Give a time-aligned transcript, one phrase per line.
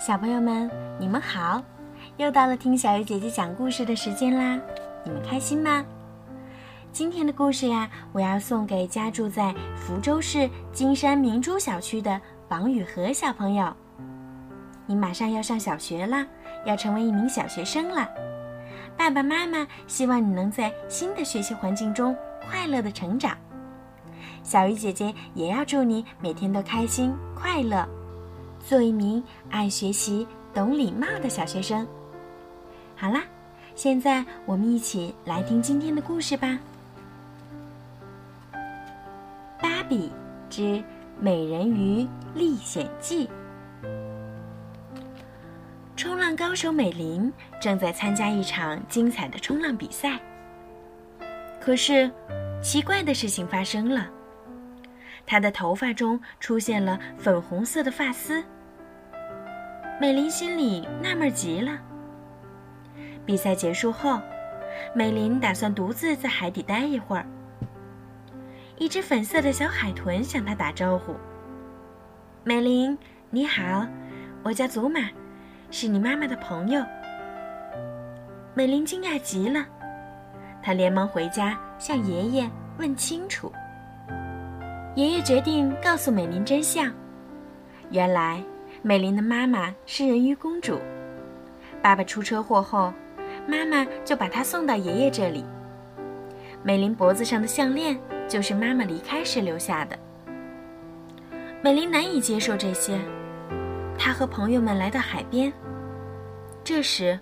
[0.00, 1.62] 小朋友们，你们好！
[2.16, 4.58] 又到了听小鱼姐姐讲故事的时间啦，
[5.04, 5.84] 你们开心吗？
[6.90, 12.18] 今天的故事呀，我要送给家住在福州市金山明珠小区的
[12.48, 13.70] 王雨禾小朋友。
[14.86, 16.26] 你马上要上小学了，
[16.64, 18.08] 要成为一名小学生了。
[18.96, 22.16] 爸爸妈妈希望你能在新的学习环境中
[22.48, 23.36] 快乐的成长。
[24.42, 27.86] 小鱼姐姐也要祝你每天都开心快乐。
[28.66, 31.86] 做一名爱学习、懂礼貌的小学生。
[32.96, 33.24] 好啦，
[33.74, 36.58] 现在我们一起来听今天的故事吧，
[39.62, 40.12] 《芭比
[40.48, 40.82] 之
[41.18, 43.26] 美人鱼历险记》。
[45.96, 47.30] 冲浪高手美玲
[47.60, 50.18] 正在参加一场精彩的冲浪比赛，
[51.60, 52.10] 可是
[52.62, 54.08] 奇怪的事情发生了。
[55.30, 58.42] 她的头发中出现了粉红色的发丝。
[60.00, 61.78] 美玲心里纳闷极了。
[63.24, 64.20] 比赛结束后，
[64.92, 67.24] 美玲打算独自在海底待一会儿。
[68.76, 71.14] 一只粉色的小海豚向她打招呼
[72.42, 72.98] ：“美玲，
[73.30, 73.86] 你好，
[74.42, 75.10] 我叫祖玛，
[75.70, 76.84] 是你妈妈的朋友。”
[78.52, 79.64] 美玲惊讶极了，
[80.60, 83.52] 她连忙回家向爷爷问清楚。
[84.96, 86.92] 爷爷决定告诉美玲真相。
[87.90, 88.42] 原来，
[88.82, 90.80] 美玲的妈妈是人鱼公主。
[91.80, 92.92] 爸爸出车祸后，
[93.46, 95.44] 妈妈就把她送到爷爷这里。
[96.62, 97.96] 美玲脖子上的项链
[98.28, 99.96] 就是妈妈离开时留下的。
[101.62, 102.98] 美玲难以接受这些，
[103.96, 105.52] 她和朋友们来到海边。
[106.64, 107.18] 这时，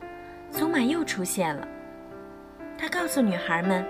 [0.50, 1.68] 祖玛又出现了。
[2.78, 3.84] 他告诉女孩们。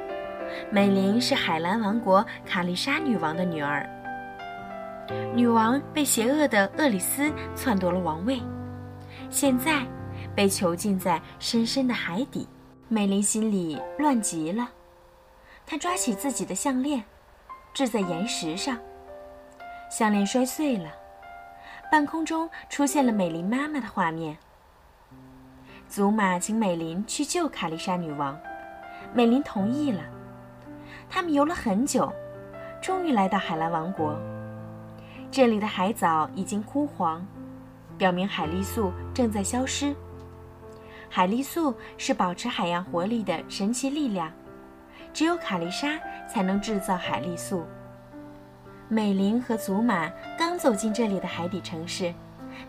[0.70, 3.88] 美玲是海蓝王国卡丽莎女王的女儿。
[5.34, 8.42] 女王被邪恶的厄里斯篡夺了王位，
[9.30, 9.82] 现在
[10.34, 12.46] 被囚禁在深深的海底。
[12.88, 14.68] 美玲心里乱极了，
[15.66, 17.04] 她抓起自己的项链，
[17.74, 18.78] 掷在岩石上，
[19.90, 20.90] 项链摔碎了。
[21.90, 24.36] 半空中出现了美琳妈妈的画面。
[25.86, 28.38] 祖玛请美琳去救卡丽莎女王，
[29.14, 30.02] 美琳同意了。
[31.10, 32.12] 他们游了很久，
[32.82, 34.18] 终于来到海蓝王国。
[35.30, 37.26] 这里的海藻已经枯黄，
[37.96, 39.94] 表明海丽素正在消失。
[41.10, 44.30] 海丽素是保持海洋活力的神奇力量，
[45.12, 45.98] 只有卡丽莎
[46.28, 47.64] 才能制造海丽素。
[48.88, 52.12] 美玲和祖玛刚走进这里的海底城市，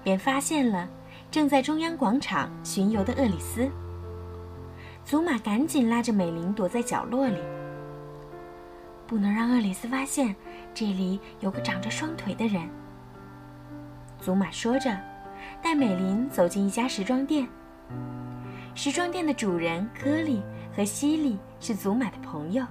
[0.03, 0.87] 便发现了
[1.31, 3.69] 正在中央广场巡游的厄里斯。
[5.05, 7.39] 祖玛赶紧拉着美玲躲在角落里。
[9.09, 10.35] 不能让厄里斯发现，
[10.71, 12.69] 这里有个长着双腿的人。
[14.21, 14.95] 祖玛说着，
[15.63, 17.47] 带美琳走进一家时装店。
[18.75, 20.43] 时装店的主人科利
[20.77, 22.63] 和西利是祖玛的朋友。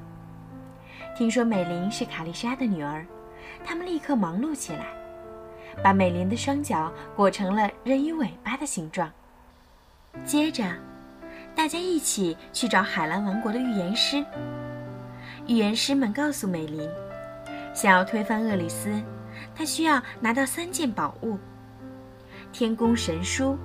[1.16, 3.04] 听说美琳是卡丽莎的女儿，
[3.64, 4.86] 他们立刻忙碌起来，
[5.82, 9.10] 把美琳的双脚裹成了人鱼尾巴的形状。
[10.24, 10.72] 接着，
[11.56, 14.24] 大家一起去找海蓝王国的预言师。
[15.48, 16.86] 预言师们告诉美琳，
[17.72, 18.90] 想要推翻厄里斯，
[19.54, 21.38] 他需要拿到三件宝物：
[22.52, 23.56] 天宫神书、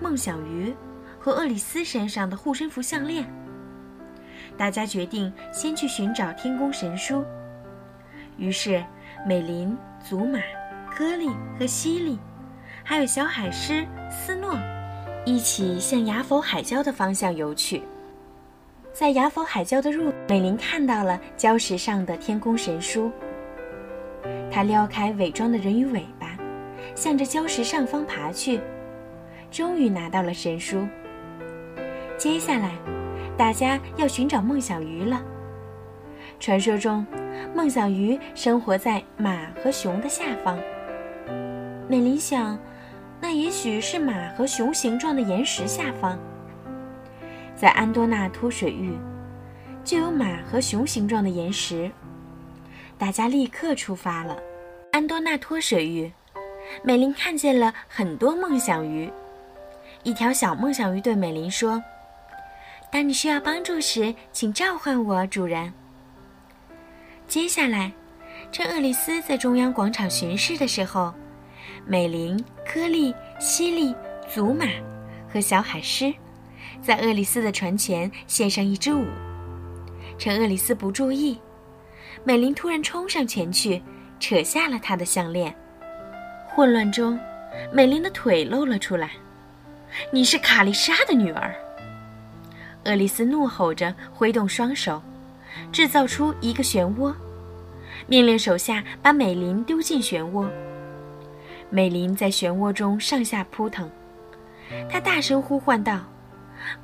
[0.00, 0.74] 梦想鱼
[1.18, 3.30] 和厄里斯身上的护身符项链。
[4.56, 7.22] 大家决定先去寻找天宫神书。
[8.38, 8.82] 于是，
[9.28, 10.40] 美琳、祖玛、
[10.96, 12.18] 歌利和西利，
[12.82, 14.56] 还有小海狮斯诺，
[15.26, 17.82] 一起向雅否海礁的方向游去。
[18.98, 23.12] 在雅佛海礁的入，美玲看到了礁石上的天宫神书。
[24.50, 26.34] 她撩开伪装的人鱼尾巴，
[26.94, 28.58] 向着礁石上方爬去，
[29.50, 30.88] 终于拿到了神书。
[32.16, 32.70] 接下来，
[33.36, 35.20] 大家要寻找梦想鱼了。
[36.40, 37.06] 传说中，
[37.54, 40.58] 梦想鱼生活在马和熊的下方。
[41.86, 42.58] 美玲想，
[43.20, 46.18] 那也许是马和熊形状的岩石下方。
[47.56, 48.96] 在安多纳托水域，
[49.82, 51.90] 就有马和熊形状的岩石。
[52.98, 54.36] 大家立刻出发了。
[54.92, 56.10] 安多纳托水域，
[56.82, 59.10] 美玲看见了很多梦想鱼。
[60.02, 61.82] 一条小梦想鱼对美玲说
[62.90, 65.72] ：“当你需要帮助时，请召唤我，主人。”
[67.28, 67.92] 接下来，
[68.52, 71.12] 趁厄里斯在中央广场巡视的时候，
[71.86, 73.94] 美玲、科利、西利、
[74.32, 74.66] 祖玛
[75.30, 76.14] 和小海狮。
[76.86, 79.04] 在厄里斯的船前献上一支舞，
[80.18, 81.36] 趁厄里斯不注意，
[82.22, 83.82] 美玲突然冲上前去，
[84.20, 85.52] 扯下了他的项链。
[86.46, 87.18] 混乱中，
[87.72, 89.10] 美玲的腿露了出来，
[90.12, 91.52] 你是卡丽莎的女儿！”
[92.86, 95.02] 厄里斯怒吼着，挥动双手，
[95.72, 97.12] 制造出一个漩涡，
[98.06, 100.48] 命令手下把美琳丢进漩涡。
[101.68, 103.90] 美琳在漩涡中上下扑腾，
[104.88, 105.98] 她大声呼唤道：“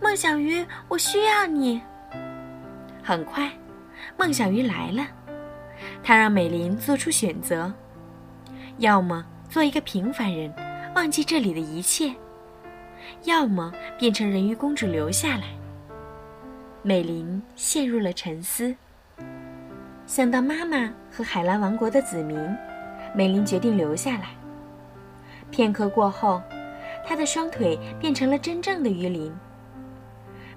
[0.00, 1.80] 梦想鱼，我需要你！”
[3.02, 3.50] 很快，
[4.16, 5.06] 梦想鱼来了。
[6.02, 7.72] 他让美琳做出选择：
[8.78, 10.52] 要么做一个平凡人，
[10.94, 12.14] 忘记这里的一切；
[13.24, 15.44] 要么变成人鱼公主留下来。
[16.82, 18.74] 美琳陷入了沉思。
[20.06, 22.38] 想到妈妈和海蓝王国的子民，
[23.14, 24.30] 美琳决定留下来。
[25.50, 26.40] 片刻过后，
[27.04, 29.32] 她的双腿变成了真正的鱼鳞。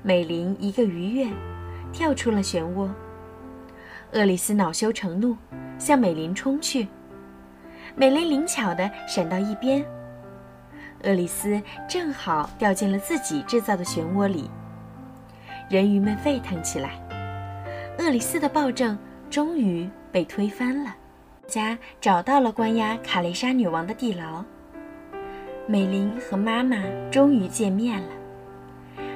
[0.08, 1.28] 美琳一个鱼跃，
[1.92, 2.88] 跳出了漩涡。
[4.14, 5.36] 厄里斯恼羞成怒，
[5.80, 6.88] 向美琳冲去。
[7.96, 9.84] 美琳灵巧地闪到一边。
[11.06, 11.60] 厄里斯
[11.90, 14.48] 正好掉进了自己制造的漩涡里。
[15.72, 16.92] 人鱼们沸腾起来。
[17.98, 18.96] 厄里斯的暴政
[19.28, 20.96] 终于被推翻了。
[21.48, 24.46] 家找到了关押卡蕾莎女王的地牢。
[25.66, 26.78] 美琳和妈妈
[27.10, 28.10] 终于见面了。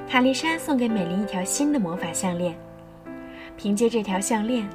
[0.09, 2.57] 卡丽莎送给美琳一条新的魔法项链。
[3.55, 4.67] 凭借这条项链，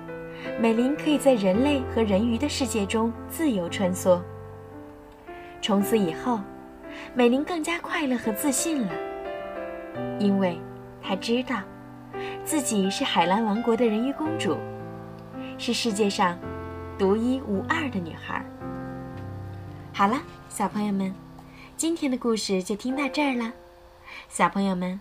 [0.61, 4.23] 美琳可以在人类和人鱼的世界中自由穿梭。
[5.61, 6.39] 从此以后，
[7.15, 8.93] 美琳更加快乐和自信了，
[10.21, 10.57] 因为。
[11.07, 11.61] 她知道，
[12.45, 14.57] 自己是海蓝王国的人鱼公主，
[15.59, 16.39] 是世界上
[16.97, 18.43] 独一无二的女孩。
[19.93, 20.17] 好了，
[20.49, 21.13] 小朋友们，
[21.77, 23.53] 今天的故事就听到这儿了。
[24.31, 24.99] 小朋友们，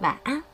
[0.00, 0.49] 晚安。